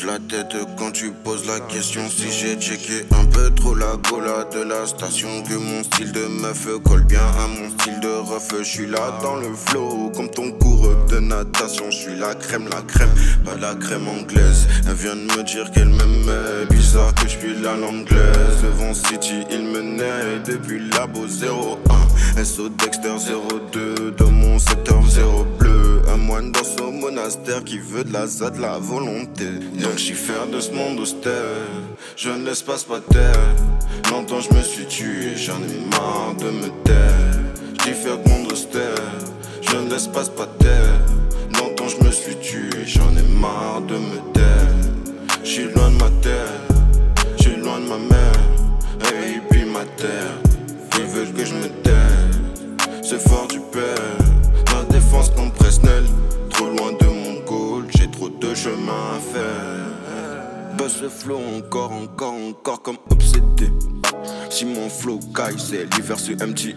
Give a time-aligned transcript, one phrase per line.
[0.00, 2.08] La tête quand tu poses la question.
[2.08, 6.26] Si j'ai checké un peu trop la cola de la station Que mon style de
[6.40, 8.48] meuf colle bien à mon style de ref.
[8.58, 11.90] Je suis là dans le flow comme ton cours de natation.
[11.90, 13.10] Je suis la crème, la crème,
[13.44, 14.66] pas la crème anglaise.
[14.88, 18.62] Elle vient de me dire qu'elle m'aimait Bizarre que je suis la anglaise.
[18.62, 23.14] Devant City il me naît depuis labo 01 SO Dexter
[23.72, 25.46] 02 dans mon secteur 0
[27.64, 29.46] qui veut de la de la volonté.
[29.80, 31.32] Donc j'y faire de ce monde austère.
[32.16, 32.76] Je ne laisse pas
[33.10, 33.46] terre
[34.10, 37.40] Longtemps je me suis tué, j'en ai marre de me taire.
[37.80, 38.94] J'dis faire de monde austère.
[39.62, 40.24] Je ne laisse pas
[40.58, 41.00] terre
[41.58, 44.68] Longtemps je me suis tué, j'en ai marre de me taire.
[45.42, 46.60] J'suis loin de ma terre,
[47.38, 48.40] j'suis loin de ma mère.
[49.14, 50.34] Et puis ma terre,
[50.98, 52.02] ils veulent que je me taire.
[53.02, 53.41] C'est fort
[58.52, 60.76] de chemin à faire.
[60.76, 63.70] Buzz le flow encore, encore, encore comme obsédé.
[64.50, 66.76] Si mon flow caille, c'est l'hiver sur MTL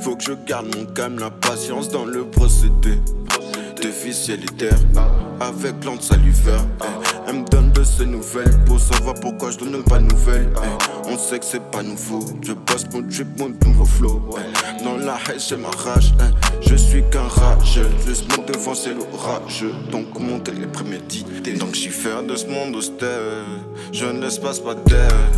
[0.00, 2.98] Faut que je garde mon calme, la patience dans le procédé.
[3.80, 4.78] Déficialitaire,
[5.40, 6.66] avec l'antre salivaire
[7.26, 10.52] Elle me donne de ses nouvelles pour savoir pourquoi je donne pas de nouvelles.
[11.06, 14.34] On sait que c'est pas nouveau, je bosse mon trip, mon nouveau flow.
[14.84, 16.12] Dans la haine c'est ma rage,
[16.60, 16.76] je
[17.78, 22.22] suis qu'un rage Le smoke devant c'est l'orage, donc monter les prémédités Donc j'y faire
[22.22, 23.44] de ce monde austère,
[23.92, 25.30] je ne laisse pas terre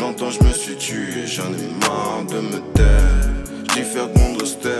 [0.00, 3.30] Longtemps je me suis tué, j'en ai marre de me taire.
[3.70, 4.72] J'dis faire de monde austère,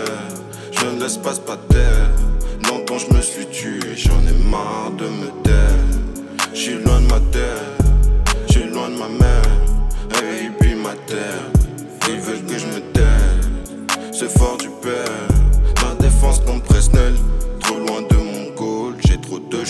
[0.73, 2.11] je ne laisse pas terre
[2.69, 5.53] Longtemps je me suis tué, j'en ai marre de me taire.
[6.55, 7.72] J'suis loin de ma terre,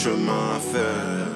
[0.03, 1.31] chemin à faire.